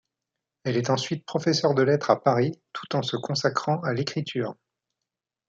[0.63, 4.55] Elle est ensuite professeur de Lettres à Paris, tout en se consacrant à l'écriture.